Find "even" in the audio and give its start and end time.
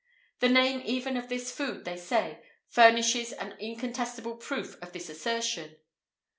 0.83-1.15